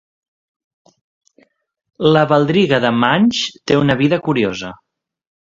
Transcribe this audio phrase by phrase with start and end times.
[2.17, 4.73] La Baldriga de Manx té una vida curiosa.